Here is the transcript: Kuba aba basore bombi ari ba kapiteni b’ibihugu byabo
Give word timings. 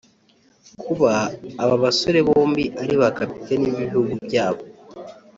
Kuba 0.81 1.11
aba 1.63 1.75
basore 1.83 2.19
bombi 2.27 2.63
ari 2.81 2.95
ba 3.01 3.09
kapiteni 3.17 3.65
b’ibihugu 3.69 4.13
byabo 4.25 4.61